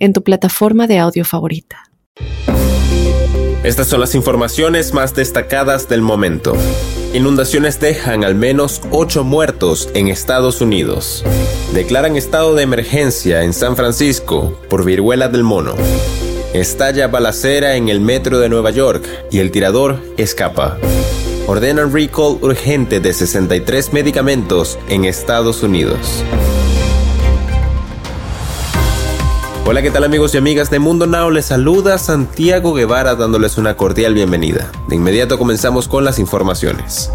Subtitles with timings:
[0.00, 1.90] en tu plataforma de audio favorita.
[3.62, 6.56] Estas son las informaciones más destacadas del momento.
[7.12, 11.24] Inundaciones dejan al menos 8 muertos en Estados Unidos.
[11.74, 15.74] Declaran estado de emergencia en San Francisco por viruela del mono.
[16.54, 20.78] Estalla balacera en el metro de Nueva York y el tirador escapa.
[21.46, 26.24] Ordenan recall urgente de 63 medicamentos en Estados Unidos.
[29.70, 31.30] Hola, ¿qué tal amigos y amigas de Mundo Now?
[31.30, 34.72] Les saluda Santiago Guevara dándoles una cordial bienvenida.
[34.88, 37.08] De inmediato comenzamos con las informaciones.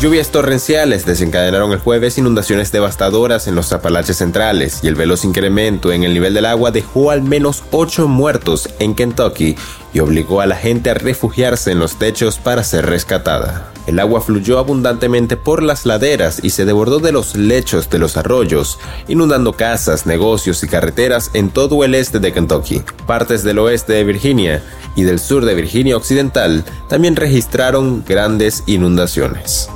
[0.00, 5.92] Lluvias torrenciales desencadenaron el jueves inundaciones devastadoras en los Apalaches centrales y el veloz incremento
[5.92, 9.56] en el nivel del agua dejó al menos 8 muertos en Kentucky
[9.92, 13.70] y obligó a la gente a refugiarse en los techos para ser rescatada.
[13.86, 18.16] El agua fluyó abundantemente por las laderas y se desbordó de los lechos de los
[18.16, 22.82] arroyos, inundando casas, negocios y carreteras en todo el este de Kentucky.
[23.06, 24.62] Partes del oeste de Virginia
[24.96, 29.68] y del sur de Virginia Occidental también registraron grandes inundaciones.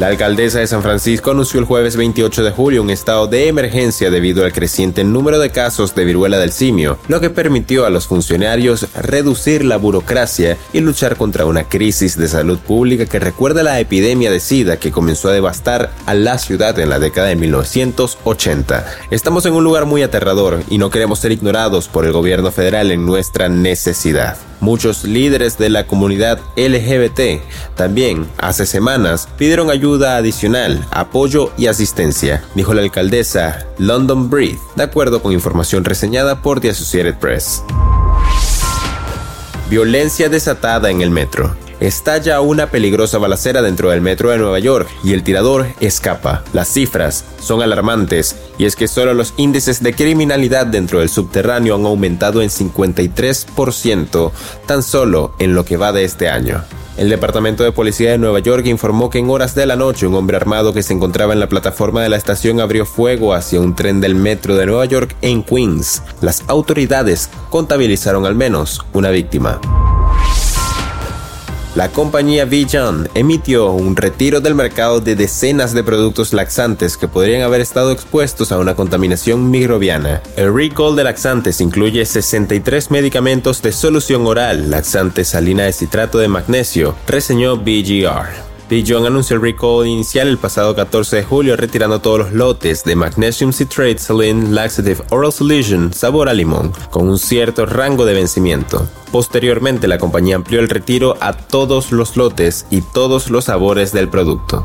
[0.00, 4.10] La alcaldesa de San Francisco anunció el jueves 28 de julio un estado de emergencia
[4.10, 8.06] debido al creciente número de casos de viruela del simio, lo que permitió a los
[8.06, 13.78] funcionarios reducir la burocracia y luchar contra una crisis de salud pública que recuerda la
[13.78, 18.86] epidemia de SIDA que comenzó a devastar a la ciudad en la década de 1980.
[19.10, 22.90] Estamos en un lugar muy aterrador y no queremos ser ignorados por el gobierno federal
[22.90, 24.38] en nuestra necesidad.
[24.60, 27.40] Muchos líderes de la comunidad LGBT
[27.80, 34.82] también hace semanas pidieron ayuda adicional, apoyo y asistencia, dijo la alcaldesa London Breed, de
[34.82, 37.62] acuerdo con información reseñada por The Associated Press.
[39.70, 44.86] Violencia desatada en el metro estalla una peligrosa balacera dentro del metro de Nueva York
[45.02, 46.44] y el tirador escapa.
[46.52, 51.76] Las cifras son alarmantes y es que solo los índices de criminalidad dentro del subterráneo
[51.76, 54.32] han aumentado en 53%
[54.66, 56.62] tan solo en lo que va de este año.
[57.00, 60.14] El Departamento de Policía de Nueva York informó que en horas de la noche un
[60.16, 63.74] hombre armado que se encontraba en la plataforma de la estación abrió fuego hacia un
[63.74, 66.02] tren del metro de Nueva York en Queens.
[66.20, 69.58] Las autoridades contabilizaron al menos una víctima.
[71.76, 77.42] La compañía Vijan emitió un retiro del mercado de decenas de productos laxantes que podrían
[77.42, 80.20] haber estado expuestos a una contaminación microbiana.
[80.36, 86.26] El recall de laxantes incluye 63 medicamentos de solución oral, laxante salina de citrato de
[86.26, 88.49] magnesio, reseñó BGR.
[88.70, 92.94] Dijon anunció el recall inicial el pasado 14 de julio retirando todos los lotes de
[92.94, 98.88] Magnesium Citrate Saline Laxative Oral Solution sabor a limón, con un cierto rango de vencimiento.
[99.10, 104.08] Posteriormente la compañía amplió el retiro a todos los lotes y todos los sabores del
[104.08, 104.64] producto.